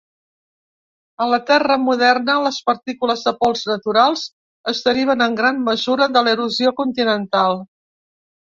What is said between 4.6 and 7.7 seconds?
es deriven en gran mesura de l'erosió continental.